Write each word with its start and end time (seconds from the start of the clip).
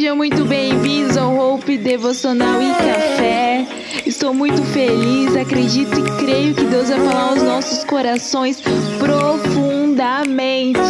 Sejam 0.00 0.16
muito 0.16 0.46
bem-vindos 0.46 1.18
ao 1.18 1.36
Hope 1.36 1.76
Devocional 1.76 2.58
e 2.62 2.70
Café. 2.72 3.66
Estou 4.06 4.32
muito 4.32 4.62
feliz, 4.62 5.36
acredito 5.36 5.92
e 6.00 6.24
creio 6.24 6.54
que 6.54 6.64
Deus 6.64 6.88
vai 6.88 7.00
falar 7.00 7.28
aos 7.32 7.42
nossos 7.42 7.84
corações 7.84 8.62
profundamente. 8.98 10.80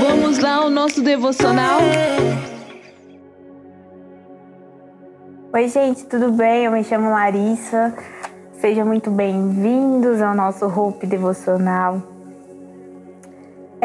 Vamos 0.00 0.38
lá 0.38 0.54
ao 0.54 0.70
nosso 0.70 1.02
devocional? 1.02 1.80
Oi, 5.52 5.68
gente, 5.68 6.06
tudo 6.06 6.32
bem? 6.32 6.64
Eu 6.64 6.72
me 6.72 6.82
chamo 6.82 7.10
Larissa. 7.10 7.94
Sejam 8.58 8.86
muito 8.86 9.10
bem-vindos 9.10 10.22
ao 10.22 10.34
nosso 10.34 10.64
Hope 10.64 11.06
Devocional. 11.06 12.15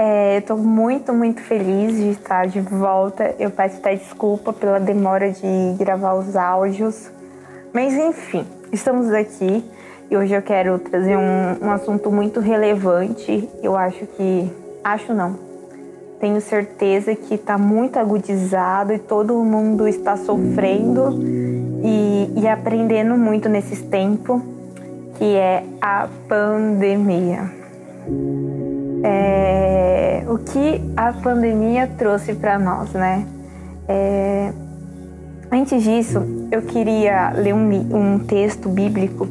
É, 0.03 0.37
eu 0.37 0.39
estou 0.39 0.57
muito, 0.57 1.13
muito 1.13 1.41
feliz 1.41 1.95
de 1.95 2.09
estar 2.09 2.47
de 2.47 2.59
volta. 2.59 3.35
Eu 3.37 3.51
peço 3.51 3.77
até 3.77 3.93
desculpa 3.93 4.51
pela 4.51 4.79
demora 4.79 5.29
de 5.29 5.75
gravar 5.77 6.15
os 6.15 6.35
áudios. 6.35 7.11
Mas 7.71 7.93
enfim, 7.93 8.43
estamos 8.71 9.13
aqui 9.13 9.63
e 10.09 10.17
hoje 10.17 10.33
eu 10.33 10.41
quero 10.41 10.79
trazer 10.79 11.15
um, 11.15 11.67
um 11.67 11.69
assunto 11.69 12.11
muito 12.11 12.39
relevante. 12.39 13.47
Eu 13.61 13.77
acho 13.77 14.07
que. 14.07 14.51
Acho 14.83 15.13
não. 15.13 15.37
Tenho 16.19 16.41
certeza 16.41 17.13
que 17.13 17.35
está 17.35 17.55
muito 17.55 17.99
agudizado 17.99 18.93
e 18.93 18.97
todo 18.97 19.35
mundo 19.43 19.87
está 19.87 20.17
sofrendo 20.17 21.19
e, 21.83 22.41
e 22.41 22.47
aprendendo 22.47 23.15
muito 23.15 23.47
nesses 23.47 23.79
tempos, 23.83 24.41
que 25.19 25.35
é 25.35 25.63
a 25.79 26.07
pandemia. 26.27 27.51
É, 29.03 29.90
o 30.31 30.37
que 30.37 30.81
a 30.95 31.11
pandemia 31.11 31.87
trouxe 31.97 32.33
para 32.33 32.57
nós, 32.57 32.93
né? 32.93 33.27
É, 33.85 34.53
antes 35.51 35.83
disso, 35.83 36.47
eu 36.49 36.61
queria 36.61 37.31
ler 37.31 37.53
um, 37.53 38.13
um 38.13 38.19
texto 38.19 38.69
bíblico 38.69 39.27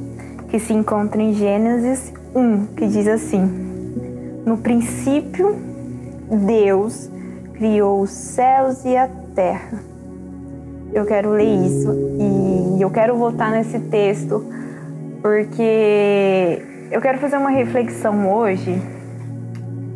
que 0.51 0.59
se 0.59 0.75
encontra 0.75 1.23
em 1.23 1.33
Gênesis 1.33 2.13
1, 2.35 2.67
que 2.77 2.87
diz 2.87 3.09
assim: 3.09 3.41
No 4.45 4.59
princípio, 4.59 5.57
Deus 6.31 7.11
criou 7.55 8.03
os 8.03 8.11
céus 8.11 8.85
e 8.85 8.95
a 8.95 9.09
terra. 9.35 9.83
Eu 10.93 11.07
quero 11.07 11.31
ler 11.31 11.65
isso 11.65 11.95
e 12.77 12.83
eu 12.83 12.91
quero 12.91 13.17
voltar 13.17 13.51
nesse 13.53 13.79
texto 13.79 14.45
porque 15.23 16.63
eu 16.91 17.01
quero 17.01 17.17
fazer 17.19 17.39
uma 17.39 17.51
reflexão 17.51 18.31
hoje 18.31 19.00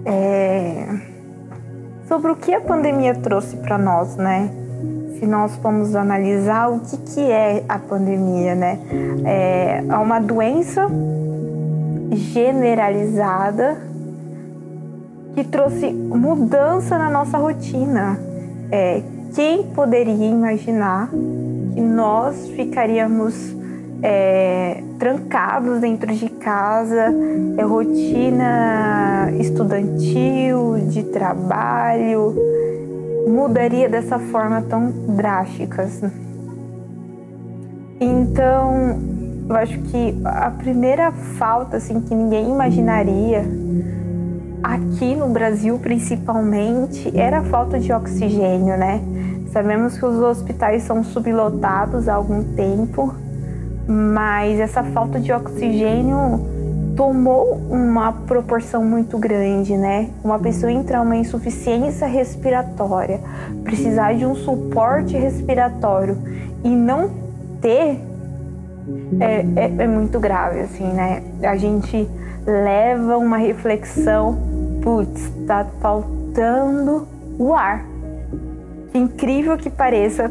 é, 0.04 0.86
sobre 2.06 2.32
o 2.32 2.36
que 2.36 2.54
a 2.54 2.60
pandemia 2.60 3.14
trouxe 3.14 3.56
para 3.56 3.78
nós, 3.78 4.16
né? 4.16 4.50
Se 5.18 5.26
nós 5.26 5.54
formos 5.56 5.94
analisar 5.94 6.70
o 6.70 6.80
que, 6.80 6.96
que 6.96 7.20
é 7.20 7.64
a 7.68 7.78
pandemia, 7.78 8.54
né? 8.54 8.78
É 9.24 9.82
uma 9.96 10.18
doença 10.18 10.88
generalizada 12.12 13.78
que 15.34 15.44
trouxe 15.44 15.92
mudança 15.92 16.98
na 16.98 17.10
nossa 17.10 17.38
rotina. 17.38 18.18
É, 18.70 19.02
quem 19.34 19.64
poderia 19.64 20.26
imaginar 20.26 21.08
que 21.74 21.80
nós 21.80 22.48
ficaríamos 22.50 23.34
é, 24.06 24.82
trancados 24.98 25.80
dentro 25.80 26.14
de 26.14 26.28
casa, 26.28 27.10
é, 27.56 27.62
rotina 27.62 29.32
estudantil, 29.40 30.76
de 30.90 31.04
trabalho, 31.04 32.36
mudaria 33.26 33.88
dessa 33.88 34.18
forma 34.18 34.60
tão 34.60 34.90
drástica. 35.16 35.88
Então, 37.98 38.98
eu 39.48 39.56
acho 39.56 39.78
que 39.78 40.20
a 40.22 40.50
primeira 40.50 41.10
falta 41.10 41.78
assim 41.78 41.98
que 42.02 42.14
ninguém 42.14 42.50
imaginaria 42.50 43.42
aqui 44.62 45.16
no 45.16 45.28
Brasil 45.28 45.78
principalmente 45.78 47.10
era 47.18 47.38
a 47.38 47.44
falta 47.44 47.80
de 47.80 47.90
oxigênio, 47.90 48.76
né? 48.76 49.00
Sabemos 49.50 49.96
que 49.96 50.04
os 50.04 50.18
hospitais 50.18 50.82
são 50.82 51.02
sublotados 51.02 52.06
há 52.06 52.14
algum 52.14 52.42
tempo 52.54 53.23
mas 53.86 54.58
essa 54.60 54.82
falta 54.82 55.20
de 55.20 55.32
oxigênio 55.32 56.54
tomou 56.96 57.54
uma 57.70 58.12
proporção 58.12 58.84
muito 58.84 59.18
grande, 59.18 59.76
né? 59.76 60.10
Uma 60.22 60.38
pessoa 60.38 60.70
entrar 60.70 61.02
uma 61.02 61.16
insuficiência 61.16 62.06
respiratória, 62.06 63.20
precisar 63.62 64.14
de 64.14 64.24
um 64.24 64.34
suporte 64.34 65.16
respiratório 65.16 66.16
e 66.62 66.68
não 66.68 67.10
ter 67.60 68.00
é, 69.20 69.44
é, 69.56 69.82
é 69.82 69.86
muito 69.86 70.20
grave, 70.20 70.60
assim, 70.60 70.84
né? 70.84 71.22
A 71.42 71.56
gente 71.56 72.08
leva 72.46 73.16
uma 73.16 73.38
reflexão, 73.38 74.38
putz, 74.82 75.32
tá 75.46 75.66
faltando 75.80 77.08
o 77.38 77.54
ar. 77.54 77.84
Incrível 78.92 79.56
que 79.56 79.70
pareça, 79.70 80.30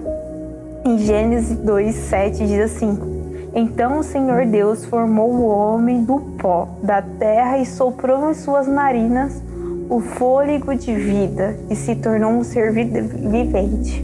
em 0.86 0.98
Gênesis 0.98 1.58
2:7 1.58 2.46
diz 2.46 2.60
assim: 2.60 3.13
então 3.56 4.00
o 4.00 4.04
Senhor 4.04 4.46
Deus 4.46 4.86
formou 4.86 5.32
o 5.32 5.48
homem 5.48 6.04
do 6.04 6.20
pó 6.40 6.68
da 6.82 7.02
terra 7.02 7.60
e 7.60 7.66
soprou 7.66 8.32
em 8.32 8.34
suas 8.34 8.68
narinas 8.68 9.42
o 9.90 10.00
fôlego 10.00 10.74
de 10.76 10.96
vida 10.96 11.58
e 11.70 11.76
se 11.76 11.96
tornou 11.96 12.32
um 12.32 12.44
ser 12.44 12.72
vivente. 12.72 14.04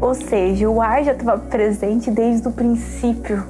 Ou 0.00 0.14
seja, 0.14 0.68
o 0.68 0.80
ar 0.80 1.04
já 1.04 1.12
estava 1.12 1.38
presente 1.38 2.10
desde 2.10 2.48
o 2.48 2.50
princípio. 2.50 3.44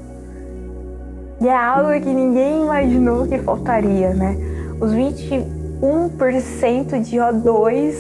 E 1.41 1.49
é 1.49 1.57
algo 1.57 1.99
que 2.01 2.13
ninguém 2.13 2.63
imaginou 2.63 3.27
que 3.27 3.39
faltaria, 3.39 4.13
né? 4.13 4.37
Os 4.79 4.93
21% 4.93 7.01
de 7.01 7.17
O2 7.17 7.95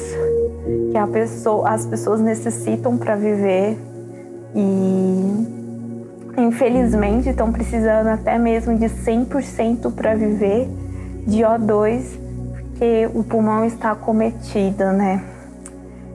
que 0.92 1.12
pessoa, 1.12 1.70
as 1.70 1.86
pessoas 1.86 2.20
necessitam 2.20 2.96
para 2.96 3.16
viver 3.16 3.76
e 4.54 5.61
infelizmente 6.36 7.28
estão 7.28 7.52
precisando 7.52 8.08
até 8.08 8.38
mesmo 8.38 8.76
de 8.76 8.86
100% 8.86 9.92
para 9.92 10.14
viver 10.14 10.68
de 11.26 11.42
O2, 11.42 12.02
porque 12.50 13.08
o 13.14 13.22
pulmão 13.22 13.64
está 13.64 13.92
acometido, 13.92 14.84
né? 14.92 15.22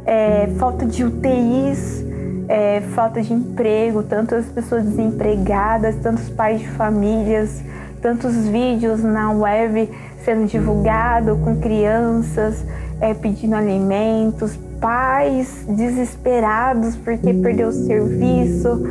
É, 0.05 0.47
falta 0.57 0.85
de 0.85 1.03
UTIs, 1.03 2.05
é, 2.47 2.81
falta 2.93 3.21
de 3.21 3.33
emprego, 3.33 4.03
tantas 4.03 4.45
pessoas 4.45 4.83
desempregadas, 4.85 5.95
tantos 5.95 6.29
pais 6.29 6.61
de 6.61 6.67
famílias, 6.69 7.61
tantos 8.01 8.35
vídeos 8.47 9.03
na 9.03 9.31
web 9.31 9.89
sendo 10.23 10.45
divulgados 10.45 11.37
com 11.39 11.57
crianças 11.57 12.65
é, 12.99 13.13
pedindo 13.13 13.55
alimentos, 13.55 14.57
pais 14.79 15.65
desesperados 15.67 16.95
porque 16.95 17.33
perdeu 17.33 17.69
o 17.69 17.71
serviço, 17.71 18.81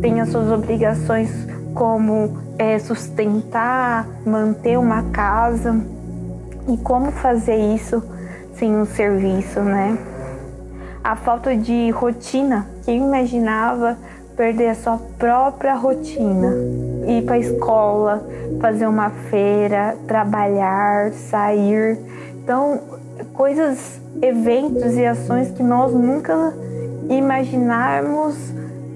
tem 0.00 0.20
as 0.20 0.28
suas 0.30 0.50
obrigações 0.50 1.30
como 1.74 2.38
é, 2.58 2.78
sustentar, 2.78 4.06
manter 4.24 4.78
uma 4.78 5.02
casa 5.10 5.78
e 6.68 6.76
como 6.78 7.10
fazer 7.12 7.56
isso 7.74 8.02
sem 8.54 8.74
um 8.74 8.86
serviço, 8.86 9.60
né? 9.60 9.98
A 11.04 11.14
falta 11.14 11.56
de 11.56 11.90
rotina, 11.90 12.66
quem 12.84 12.96
imaginava 12.96 13.96
perder 14.36 14.68
a 14.68 14.74
sua 14.74 14.98
própria 15.18 15.74
rotina, 15.74 16.52
ir 17.06 17.22
para 17.24 17.36
a 17.36 17.38
escola, 17.38 18.26
fazer 18.60 18.86
uma 18.86 19.10
feira, 19.10 19.96
trabalhar, 20.06 21.12
sair, 21.12 21.98
então 22.42 22.80
coisas, 23.32 24.00
eventos 24.20 24.94
e 24.96 25.04
ações 25.04 25.50
que 25.50 25.62
nós 25.62 25.92
nunca 25.92 26.54
imaginarmos 27.08 28.36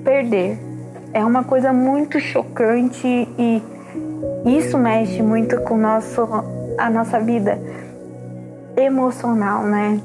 perder 0.02 0.69
é 1.12 1.24
uma 1.24 1.44
coisa 1.44 1.72
muito 1.72 2.20
chocante 2.20 3.06
e 3.06 3.62
isso 4.44 4.78
mexe 4.78 5.22
muito 5.22 5.60
com 5.62 5.76
nosso, 5.76 6.22
a 6.78 6.88
nossa 6.88 7.18
vida 7.20 7.58
emocional, 8.76 9.64
né? 9.64 10.00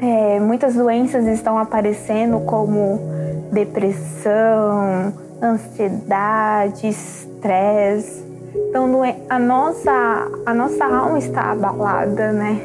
É, 0.00 0.40
muitas 0.40 0.74
doenças 0.74 1.26
estão 1.26 1.58
aparecendo 1.58 2.40
como 2.40 3.00
depressão, 3.52 5.12
ansiedade, 5.42 6.88
estresse. 6.88 8.24
Então 8.68 9.04
é, 9.04 9.16
a 9.28 9.38
nossa, 9.38 10.28
a 10.44 10.54
nossa 10.54 10.84
alma 10.84 11.18
está 11.18 11.52
abalada, 11.52 12.32
né? 12.32 12.60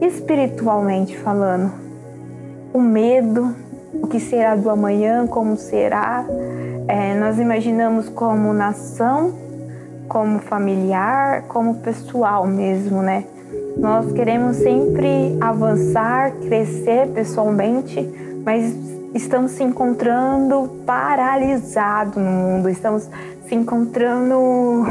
Espiritualmente 0.00 1.16
falando. 1.18 1.72
O 2.72 2.80
medo, 2.80 3.54
o 3.94 4.06
que 4.06 4.20
será 4.20 4.54
do 4.54 4.70
amanhã, 4.70 5.26
como 5.26 5.56
será, 5.56 6.24
é, 6.90 7.14
nós 7.14 7.38
imaginamos 7.38 8.08
como 8.08 8.52
nação, 8.52 9.32
como 10.08 10.40
familiar, 10.40 11.42
como 11.42 11.76
pessoal 11.76 12.46
mesmo, 12.48 13.00
né? 13.00 13.24
Nós 13.76 14.12
queremos 14.12 14.56
sempre 14.56 15.38
avançar, 15.40 16.32
crescer 16.32 17.06
pessoalmente, 17.14 18.02
mas 18.44 18.74
estamos 19.14 19.52
se 19.52 19.62
encontrando 19.62 20.68
paralisados 20.84 22.16
no 22.16 22.28
mundo, 22.28 22.68
estamos 22.68 23.08
se 23.46 23.54
encontrando 23.54 24.84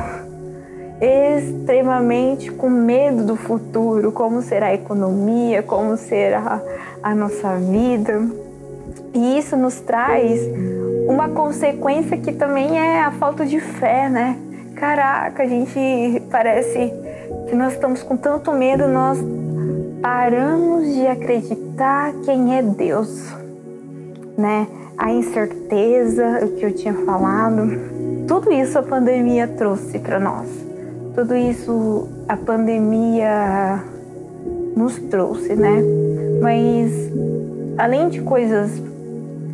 extremamente 1.01 2.49
com 2.49 2.69
medo 2.69 3.25
do 3.25 3.35
futuro, 3.35 4.13
como 4.13 4.41
será 4.41 4.67
a 4.67 4.73
economia, 4.73 5.61
como 5.61 5.97
será 5.97 6.61
a 7.03 7.13
nossa 7.13 7.55
vida. 7.55 8.25
E 9.13 9.37
isso 9.37 9.57
nos 9.57 9.81
traz 9.81 10.39
uma 11.09 11.27
consequência 11.27 12.15
que 12.17 12.31
também 12.31 12.77
é 12.77 13.01
a 13.01 13.11
falta 13.11 13.43
de 13.43 13.59
fé, 13.59 14.07
né? 14.07 14.37
Caraca, 14.75 15.41
a 15.41 15.47
gente 15.47 16.21
parece 16.29 16.93
que 17.49 17.55
nós 17.55 17.73
estamos 17.73 18.03
com 18.03 18.15
tanto 18.15 18.53
medo, 18.53 18.87
nós 18.87 19.17
paramos 20.03 20.85
de 20.93 21.07
acreditar 21.07 22.13
quem 22.23 22.55
é 22.55 22.61
Deus, 22.61 23.33
né? 24.37 24.67
A 24.95 25.11
incerteza, 25.11 26.45
o 26.45 26.49
que 26.49 26.63
eu 26.63 26.75
tinha 26.75 26.93
falado, 26.93 28.27
tudo 28.27 28.53
isso 28.53 28.77
a 28.77 28.83
pandemia 28.83 29.47
trouxe 29.47 29.97
para 29.97 30.19
nós. 30.19 30.47
Tudo 31.15 31.35
isso 31.35 32.07
a 32.27 32.37
pandemia 32.37 33.83
nos 34.75 34.99
trouxe, 35.09 35.55
né? 35.55 35.81
Mas 36.39 36.91
além 37.79 38.09
de 38.09 38.21
coisas 38.21 38.69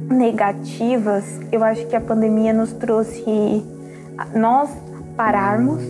negativas, 0.10 1.40
eu 1.52 1.63
acho 1.63 1.86
que 1.88 1.96
a 1.96 2.02
pandemia 2.02 2.54
nos 2.54 2.72
trouxe 2.74 3.63
nós 4.34 4.69
pararmos 5.18 5.81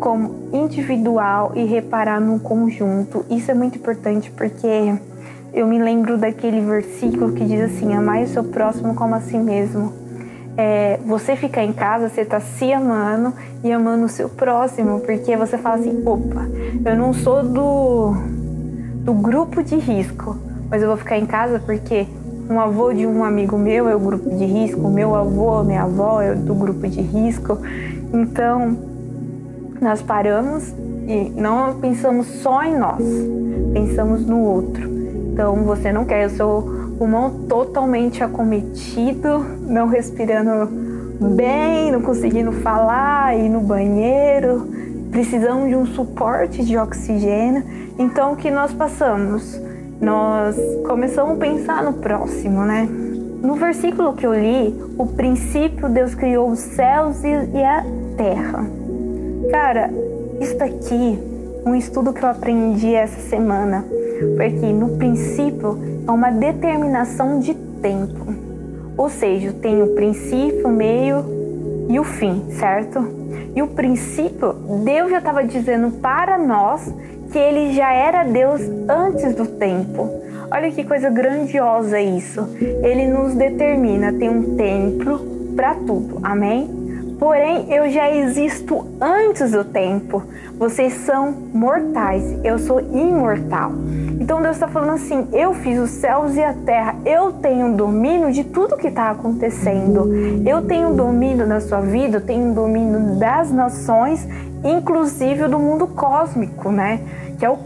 como 0.00 0.48
individual 0.52 1.52
e 1.54 1.64
reparar 1.64 2.20
no 2.20 2.38
conjunto. 2.40 3.24
Isso 3.30 3.50
é 3.50 3.54
muito 3.54 3.78
importante 3.78 4.30
porque 4.30 4.94
eu 5.52 5.66
me 5.66 5.78
lembro 5.78 6.18
daquele 6.18 6.60
versículo 6.60 7.32
que 7.32 7.44
diz 7.44 7.60
assim: 7.60 7.94
Amai 7.94 8.24
o 8.24 8.28
seu 8.28 8.44
próximo 8.44 8.94
como 8.94 9.14
a 9.14 9.20
si 9.20 9.38
mesmo. 9.38 9.92
É, 10.56 10.98
você 11.06 11.36
ficar 11.36 11.62
em 11.62 11.72
casa, 11.72 12.08
você 12.08 12.22
está 12.22 12.40
se 12.40 12.72
amando 12.72 13.32
e 13.62 13.70
amando 13.70 14.06
o 14.06 14.08
seu 14.08 14.28
próximo, 14.28 15.00
porque 15.00 15.36
você 15.36 15.56
fala 15.56 15.76
assim: 15.76 16.02
opa, 16.04 16.46
eu 16.84 16.96
não 16.96 17.12
sou 17.12 17.44
do, 17.44 18.12
do 19.04 19.12
grupo 19.14 19.62
de 19.62 19.76
risco, 19.76 20.36
mas 20.68 20.82
eu 20.82 20.88
vou 20.88 20.96
ficar 20.96 21.16
em 21.16 21.26
casa 21.26 21.60
porque 21.60 22.08
um 22.48 22.58
avô 22.58 22.92
de 22.92 23.06
um 23.06 23.22
amigo 23.22 23.58
meu 23.58 23.88
é 23.88 23.94
o 23.94 24.00
grupo 24.00 24.30
de 24.30 24.44
risco, 24.44 24.88
meu 24.88 25.14
avô, 25.14 25.62
minha 25.62 25.82
avó 25.82 26.20
é 26.22 26.34
do 26.34 26.54
grupo 26.54 26.88
de 26.88 27.00
risco. 27.00 27.58
Então, 28.12 28.76
nós 29.80 30.00
paramos 30.00 30.72
e 31.06 31.30
não 31.36 31.74
pensamos 31.74 32.26
só 32.42 32.62
em 32.62 32.76
nós, 32.78 33.02
pensamos 33.72 34.26
no 34.26 34.40
outro. 34.40 34.88
Então, 35.32 35.56
você 35.64 35.92
não 35.92 36.04
quer 36.04 36.26
o 36.26 36.30
seu 36.30 36.94
pulmão 36.98 37.30
totalmente 37.48 38.24
acometido, 38.24 39.44
não 39.66 39.86
respirando 39.88 40.68
bem, 41.36 41.92
não 41.92 42.00
conseguindo 42.00 42.50
falar, 42.52 43.36
ir 43.36 43.48
no 43.48 43.60
banheiro, 43.60 44.68
precisamos 45.10 45.68
de 45.68 45.76
um 45.76 45.86
suporte 45.86 46.64
de 46.64 46.76
oxigênio. 46.76 47.62
Então, 47.98 48.32
o 48.32 48.36
que 48.36 48.50
nós 48.50 48.72
passamos? 48.72 49.60
Nós 50.00 50.56
começamos 50.86 51.34
a 51.34 51.40
pensar 51.40 51.82
no 51.82 51.94
próximo, 51.94 52.64
né? 52.64 52.88
No 53.42 53.54
versículo 53.54 54.14
que 54.14 54.26
eu 54.26 54.32
li, 54.32 54.74
o 54.96 55.06
princípio 55.06 55.88
Deus 55.88 56.14
criou 56.14 56.50
os 56.50 56.58
céus 56.58 57.22
e 57.24 57.62
a 57.62 57.84
terra. 58.16 58.64
Cara, 59.50 59.90
isso 60.40 60.62
aqui, 60.62 61.18
um 61.64 61.74
estudo 61.74 62.12
que 62.12 62.22
eu 62.22 62.28
aprendi 62.28 62.94
essa 62.94 63.20
semana, 63.28 63.84
foi 64.36 64.50
que 64.50 64.72
no 64.72 64.96
princípio 64.96 65.78
é 66.06 66.10
uma 66.10 66.30
determinação 66.30 67.40
de 67.40 67.54
tempo. 67.54 68.34
Ou 68.96 69.08
seja, 69.08 69.52
tem 69.52 69.82
o 69.82 69.94
princípio, 69.94 70.66
o 70.66 70.72
meio 70.72 71.24
e 71.88 71.98
o 71.98 72.04
fim, 72.04 72.44
certo? 72.50 73.04
E 73.54 73.62
o 73.62 73.68
princípio, 73.68 74.52
Deus 74.84 75.10
já 75.10 75.18
estava 75.18 75.42
dizendo 75.44 75.90
para 76.00 76.38
nós 76.38 76.92
que 77.30 77.38
ele 77.38 77.72
já 77.72 77.92
era 77.92 78.24
Deus 78.24 78.60
antes 78.88 79.34
do 79.34 79.46
tempo. 79.46 80.10
Olha 80.50 80.70
que 80.70 80.84
coisa 80.84 81.10
grandiosa 81.10 82.00
isso. 82.00 82.48
Ele 82.82 83.06
nos 83.06 83.34
determina, 83.34 84.12
tem 84.12 84.30
um 84.30 84.56
tempo 84.56 85.18
para 85.54 85.74
tudo. 85.74 86.18
Amém? 86.22 86.78
Porém, 87.18 87.66
eu 87.72 87.90
já 87.90 88.10
existo 88.10 88.86
antes 89.00 89.50
do 89.50 89.64
tempo. 89.64 90.22
Vocês 90.56 90.92
são 91.04 91.32
mortais, 91.52 92.22
eu 92.44 92.58
sou 92.60 92.80
imortal. 92.80 93.72
Então 94.20 94.40
Deus 94.40 94.56
está 94.56 94.68
falando 94.68 94.92
assim: 94.92 95.26
eu 95.32 95.52
fiz 95.54 95.78
os 95.80 95.90
céus 95.90 96.36
e 96.36 96.42
a 96.42 96.52
terra, 96.52 96.94
eu 97.04 97.32
tenho 97.32 97.74
domínio 97.74 98.30
de 98.32 98.44
tudo 98.44 98.76
que 98.76 98.86
está 98.86 99.10
acontecendo. 99.10 100.08
Eu 100.46 100.62
tenho 100.62 100.94
domínio 100.94 101.46
da 101.46 101.60
sua 101.60 101.80
vida, 101.80 102.18
eu 102.18 102.20
tenho 102.20 102.54
domínio 102.54 103.16
das 103.18 103.50
nações, 103.50 104.26
inclusive 104.64 105.48
do 105.48 105.58
mundo 105.58 105.86
cósmico, 105.86 106.70
né? 106.70 107.00
Que 107.38 107.46
é 107.46 107.50
o 107.50 107.58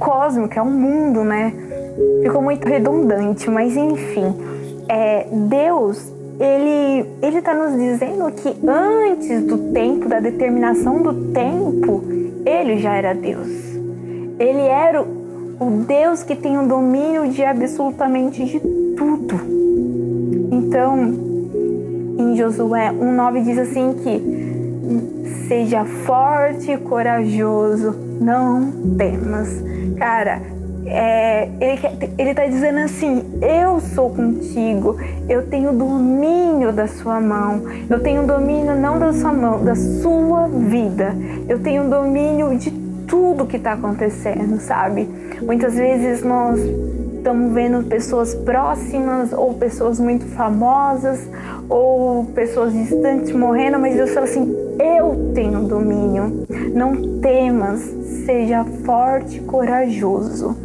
que 0.49 0.59
é 0.59 0.63
o 0.63 0.67
mundo, 0.67 1.25
né? 1.25 1.53
Ficou 2.23 2.43
muito 2.43 2.67
redundante, 2.67 3.49
mas 3.51 3.77
enfim. 3.77 4.35
É, 4.89 5.27
Deus 5.31 6.13
ele 6.41 7.07
ele 7.23 7.39
está 7.39 7.55
nos 7.55 7.79
dizendo 7.79 8.31
que 8.33 8.55
antes 8.67 9.45
do 9.45 9.73
tempo, 9.73 10.09
da 10.09 10.19
determinação 10.19 11.03
do 11.03 11.33
tempo, 11.33 12.03
ele 12.45 12.79
já 12.79 12.95
era 12.95 13.15
Deus. 13.15 13.49
Ele 14.39 14.61
era 14.61 15.03
o 15.03 15.85
Deus 15.87 16.23
que 16.23 16.35
tem 16.35 16.59
o 16.59 16.67
domínio 16.67 17.29
de 17.29 17.45
absolutamente 17.45 18.45
de 18.45 18.61
tudo. 18.97 19.41
Então, 20.51 20.99
em 22.19 22.37
Josué 22.37 22.91
1:9 22.91 23.45
diz 23.45 23.59
assim 23.59 23.93
que 24.03 24.62
seja 25.49 25.85
forte 25.85 26.73
e 26.73 26.79
corajoso, 26.79 27.95
não 28.21 28.71
temas. 28.97 29.49
Cara, 29.99 30.41
é, 30.87 31.49
ele, 31.61 32.13
ele 32.19 32.35
tá 32.35 32.47
dizendo 32.47 32.79
assim: 32.81 33.23
Eu 33.41 33.81
sou 33.81 34.11
contigo, 34.11 34.97
eu 35.29 35.47
tenho 35.47 35.73
domínio 35.73 36.73
da 36.73 36.87
sua 36.87 37.21
mão, 37.21 37.63
eu 37.89 38.01
tenho 38.01 38.27
domínio 38.27 38.75
não 38.75 38.99
da 38.99 39.13
sua 39.13 39.33
mão, 39.33 39.65
da 39.65 39.75
sua 39.75 40.49
vida, 40.49 41.15
eu 41.49 41.61
tenho 41.61 41.89
domínio 41.89 42.57
de 42.59 42.71
tudo 43.07 43.47
que 43.47 43.57
está 43.57 43.75
acontecendo, 43.75 44.61
sabe? 44.61 45.09
Muitas 45.43 45.75
vezes 45.75 46.25
nós 46.25 46.59
estamos 47.17 47.53
vendo 47.53 47.87
pessoas 47.87 48.35
próximas 48.35 49.33
ou 49.33 49.55
pessoas 49.55 50.01
muito 50.01 50.25
famosas 50.27 51.21
ou 51.69 52.25
pessoas 52.35 52.73
distantes 52.73 53.33
morrendo, 53.33 53.79
mas 53.79 53.95
Deus 53.95 54.11
fala 54.13 54.27
assim: 54.27 54.62
Eu 54.79 55.33
tenho 55.35 55.63
domínio, 55.65 56.47
não 56.75 57.21
temas, 57.21 57.81
seja 58.25 58.65
forte 58.85 59.39
e 59.39 59.41
corajoso 59.41 60.57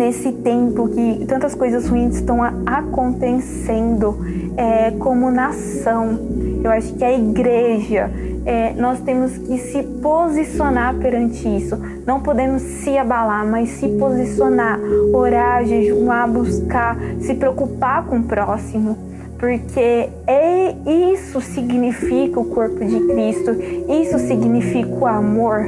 nesse 0.00 0.32
tempo 0.32 0.88
que 0.88 1.26
tantas 1.26 1.54
coisas 1.54 1.86
ruins 1.86 2.16
estão 2.16 2.42
acontecendo 2.64 4.16
é, 4.56 4.92
como 4.92 5.30
nação. 5.30 6.18
Eu 6.64 6.70
acho 6.70 6.94
que 6.94 7.04
a 7.04 7.12
igreja, 7.12 8.10
é, 8.46 8.72
nós 8.72 9.00
temos 9.00 9.36
que 9.36 9.58
se 9.58 9.82
posicionar 9.82 10.94
perante 10.96 11.46
isso. 11.46 11.78
Não 12.06 12.20
podemos 12.20 12.62
se 12.62 12.96
abalar, 12.96 13.46
mas 13.46 13.68
se 13.70 13.88
posicionar, 13.88 14.80
orar, 15.12 15.66
jejuar, 15.66 16.28
buscar, 16.30 16.96
se 17.20 17.34
preocupar 17.34 18.06
com 18.06 18.20
o 18.20 18.22
próximo. 18.22 19.09
Porque 19.40 20.10
é, 20.26 20.74
isso 21.10 21.40
significa 21.40 22.38
o 22.38 22.44
corpo 22.44 22.84
de 22.84 23.00
Cristo, 23.06 23.52
isso 23.88 24.18
significa 24.18 24.90
o 24.90 25.06
amor. 25.06 25.66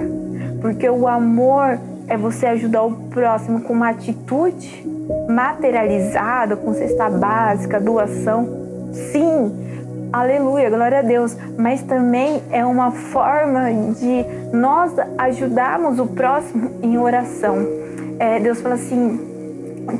Porque 0.60 0.86
o 0.90 1.08
amor 1.08 1.80
é 2.06 2.14
você 2.14 2.46
ajudar 2.48 2.82
o 2.82 2.92
próximo 3.08 3.62
com 3.62 3.72
uma 3.72 3.88
atitude 3.88 4.86
materializada, 5.26 6.54
com 6.54 6.74
cesta 6.74 7.08
básica, 7.08 7.80
doação. 7.80 8.46
Sim, 8.92 9.50
aleluia, 10.12 10.68
glória 10.68 10.98
a 10.98 11.02
Deus. 11.02 11.34
Mas 11.56 11.82
também 11.82 12.42
é 12.50 12.66
uma 12.66 12.90
forma 12.90 13.72
de 13.94 14.26
nós 14.54 14.92
ajudarmos 15.16 15.98
o 15.98 16.06
próximo 16.08 16.72
em 16.82 16.98
oração. 16.98 17.56
É, 18.18 18.38
Deus 18.38 18.60
fala 18.60 18.74
assim 18.74 19.18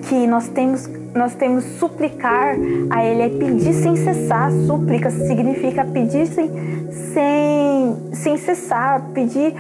que 0.03 0.27
nós 0.27 0.47
temos 0.49 0.87
nós 1.15 1.35
temos 1.35 1.65
suplicar 1.79 2.57
a 2.91 3.05
Ele, 3.05 3.23
é 3.23 3.29
pedir 3.29 3.73
sem 3.75 3.97
cessar. 3.97 4.51
Súplica 4.67 5.11
significa 5.11 5.85
pedir 5.85 6.27
sem, 6.27 6.51
sem, 7.13 7.97
sem 8.13 8.37
cessar, 8.37 9.03
pedir 9.13 9.55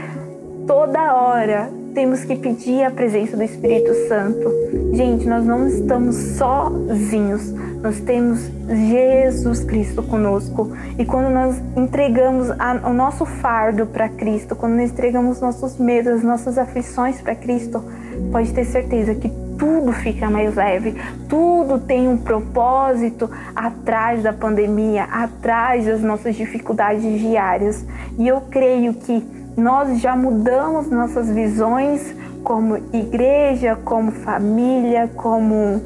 toda 0.66 1.14
hora 1.14 1.82
temos 1.94 2.24
que 2.24 2.36
pedir 2.36 2.84
a 2.84 2.90
presença 2.90 3.36
do 3.36 3.42
Espírito 3.42 3.92
Santo. 4.08 4.50
Gente, 4.92 5.26
nós 5.26 5.44
não 5.44 5.68
estamos 5.68 6.16
sozinhos, 6.16 7.52
nós 7.82 8.00
temos 8.00 8.50
Jesus 8.68 9.62
Cristo 9.64 10.02
conosco. 10.02 10.72
E 10.98 11.04
quando 11.04 11.30
nós 11.32 11.60
entregamos 11.76 12.50
a, 12.52 12.88
o 12.88 12.92
nosso 12.92 13.26
fardo 13.26 13.86
para 13.86 14.08
Cristo, 14.08 14.56
quando 14.56 14.74
nós 14.74 14.90
entregamos 14.90 15.40
nossos 15.40 15.76
medos, 15.78 16.22
nossas 16.22 16.56
aflições 16.56 17.20
para 17.20 17.34
Cristo, 17.34 17.82
pode 18.30 18.52
ter 18.52 18.64
certeza 18.64 19.14
que 19.14 19.28
tudo 19.62 19.92
fica 19.92 20.28
mais 20.28 20.56
leve, 20.56 21.00
tudo 21.28 21.78
tem 21.78 22.08
um 22.08 22.16
propósito 22.16 23.30
atrás 23.54 24.20
da 24.20 24.32
pandemia, 24.32 25.04
atrás 25.04 25.86
das 25.86 26.02
nossas 26.02 26.34
dificuldades 26.34 27.20
diárias. 27.20 27.86
E 28.18 28.26
eu 28.26 28.40
creio 28.40 28.92
que 28.92 29.24
nós 29.56 30.00
já 30.00 30.16
mudamos 30.16 30.90
nossas 30.90 31.30
visões 31.30 32.12
como 32.42 32.76
igreja, 32.92 33.78
como 33.84 34.10
família, 34.10 35.08
como, 35.14 35.80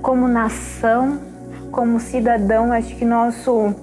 como 0.00 0.26
nação, 0.26 1.18
como 1.70 2.00
cidadão. 2.00 2.72
Acho 2.72 2.96
que 2.96 3.04
nosso, 3.04 3.74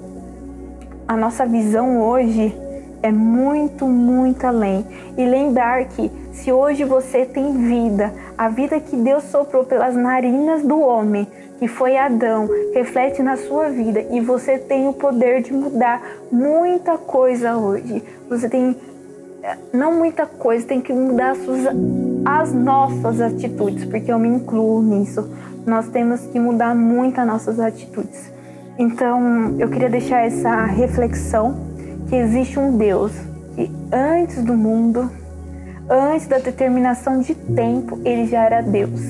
a 1.08 1.16
nossa 1.16 1.46
visão 1.46 2.02
hoje 2.02 2.52
é 3.04 3.12
muito, 3.12 3.86
muito 3.86 4.48
além. 4.48 4.84
E 5.16 5.24
lembrar 5.24 5.86
que 5.86 6.12
se 6.32 6.52
hoje 6.52 6.84
você 6.84 7.26
tem 7.26 7.54
vida, 7.54 8.12
a 8.38 8.50
vida 8.50 8.80
que 8.80 8.96
Deus 8.96 9.24
soprou 9.26 9.64
pelas 9.64 9.96
narinas 9.96 10.64
do 10.64 10.80
homem, 10.80 11.28
que 11.60 11.68
foi 11.68 11.98
Adão, 11.98 12.50
reflete 12.74 13.24
na 13.24 13.38
sua 13.38 13.70
vida 13.70 14.06
e 14.12 14.20
você 14.20 14.58
tem 14.58 14.88
o 14.88 14.94
poder 14.94 15.42
de 15.42 15.54
mudar 15.54 16.02
muita 16.32 16.98
coisa 16.98 17.56
hoje. 17.58 18.04
Você 18.30 18.50
tem 18.50 18.76
não 19.72 19.94
muita 19.94 20.26
coisa, 20.26 20.66
tem 20.66 20.82
que 20.82 20.92
mudar 20.92 21.32
as, 21.32 21.38
suas, 21.40 21.60
as 22.26 22.54
nossas 22.54 23.22
atitudes, 23.22 23.86
porque 23.86 24.12
eu 24.12 24.18
me 24.18 24.28
incluo 24.28 24.82
nisso. 24.82 25.30
Nós 25.66 25.88
temos 25.88 26.22
que 26.22 26.40
mudar 26.40 26.76
muito 26.76 27.20
as 27.20 27.28
nossas 27.28 27.60
atitudes. 27.60 28.32
Então, 28.78 29.56
eu 29.60 29.70
queria 29.70 29.90
deixar 29.90 30.26
essa 30.26 30.66
reflexão 30.66 31.56
que 32.10 32.16
existe 32.16 32.60
um 32.60 32.78
Deus 32.78 33.12
que 33.56 33.72
antes 33.92 34.44
do 34.44 34.54
mundo, 34.54 35.10
antes 35.90 36.28
da 36.28 36.38
determinação 36.38 37.20
de 37.20 37.36
tempo, 37.36 38.00
ele 38.04 38.28
já 38.28 38.44
era 38.44 38.62
Deus. 38.62 39.02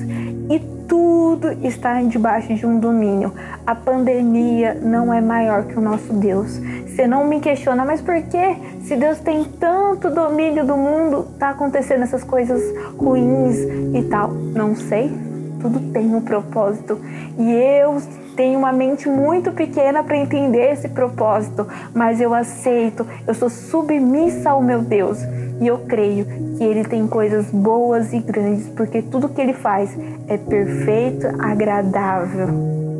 E 0.50 0.60
tudo 0.88 1.50
está 1.66 2.00
debaixo 2.02 2.54
de 2.54 2.64
um 2.64 2.78
domínio. 2.78 3.32
A 3.66 3.74
pandemia 3.74 4.74
não 4.74 5.12
é 5.12 5.20
maior 5.20 5.64
que 5.64 5.76
o 5.76 5.80
nosso 5.80 6.12
Deus. 6.12 6.58
Você 6.86 7.06
não 7.06 7.26
me 7.26 7.40
questiona, 7.40 7.84
mas 7.84 8.00
por 8.00 8.20
que, 8.22 8.56
se 8.82 8.96
Deus 8.96 9.18
tem 9.18 9.44
tanto 9.44 10.08
domínio 10.08 10.64
do 10.64 10.76
mundo, 10.76 11.26
tá 11.38 11.50
acontecendo 11.50 12.04
essas 12.04 12.24
coisas 12.24 12.62
ruins 12.96 13.58
e 13.94 14.02
tal? 14.08 14.30
Não 14.30 14.74
sei. 14.74 15.25
Tudo 15.66 15.80
tem 15.92 16.14
um 16.14 16.20
propósito. 16.20 17.00
E 17.36 17.52
eu 17.52 18.00
tenho 18.36 18.56
uma 18.56 18.72
mente 18.72 19.08
muito 19.08 19.50
pequena 19.50 20.04
para 20.04 20.16
entender 20.16 20.70
esse 20.72 20.88
propósito, 20.88 21.66
mas 21.92 22.20
eu 22.20 22.32
aceito, 22.32 23.04
eu 23.26 23.34
sou 23.34 23.50
submissa 23.50 24.50
ao 24.50 24.62
meu 24.62 24.80
Deus. 24.80 25.18
E 25.60 25.66
eu 25.66 25.78
creio 25.78 26.24
que 26.56 26.62
ele 26.62 26.84
tem 26.84 27.08
coisas 27.08 27.46
boas 27.46 28.12
e 28.12 28.20
grandes, 28.20 28.68
porque 28.68 29.02
tudo 29.02 29.28
que 29.28 29.40
ele 29.40 29.54
faz 29.54 29.90
é 30.28 30.36
perfeito, 30.36 31.26
agradável 31.40 32.48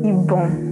e 0.03 0.11
bom. 0.11 0.67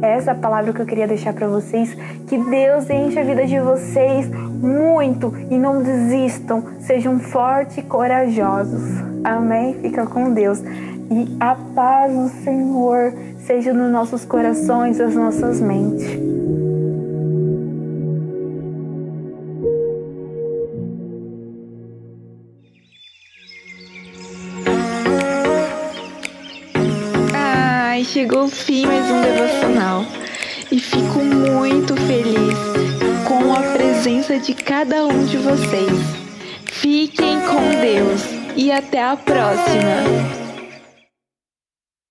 Essa 0.00 0.30
é 0.30 0.32
a 0.32 0.36
palavra 0.36 0.72
que 0.72 0.80
eu 0.80 0.86
queria 0.86 1.06
deixar 1.06 1.34
para 1.34 1.48
vocês. 1.48 1.94
Que 2.26 2.38
Deus 2.38 2.88
enche 2.88 3.18
a 3.18 3.24
vida 3.24 3.46
de 3.46 3.58
vocês 3.60 4.26
muito 4.28 5.34
e 5.50 5.58
não 5.58 5.82
desistam. 5.82 6.62
Sejam 6.80 7.18
fortes 7.18 7.76
e 7.76 7.82
corajosos. 7.82 8.82
Amém? 9.24 9.74
Fica 9.80 10.06
com 10.06 10.32
Deus. 10.32 10.62
E 11.10 11.36
a 11.38 11.54
paz 11.74 12.12
do 12.12 12.28
Senhor 12.42 13.12
seja 13.38 13.72
nos 13.72 13.90
nossos 13.90 14.24
corações, 14.24 14.98
nas 14.98 15.14
nossas 15.14 15.60
mentes. 15.60 16.26
chegou 28.16 28.44
o 28.44 28.48
fim 28.48 28.86
mais 28.86 29.04
um 29.10 29.20
devocional 29.20 30.04
e 30.70 30.78
fico 30.78 31.18
muito 31.18 31.94
feliz 31.96 32.56
com 33.26 33.52
a 33.52 33.60
presença 33.76 34.38
de 34.38 34.54
cada 34.54 35.04
um 35.04 35.24
de 35.24 35.36
vocês. 35.36 35.92
Fiquem 36.64 37.40
com 37.40 37.80
Deus 37.80 38.22
e 38.56 38.70
até 38.70 39.02
a 39.02 39.16
próxima! 39.16 40.45